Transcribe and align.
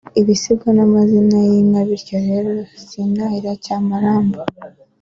ibisigo 0.21 0.67
n’amazina 0.77 1.37
y’inka 1.49 1.81
bityo 1.87 2.17
rero 2.27 2.51
sintahira 2.89 3.51
cyamaramba 3.63 4.41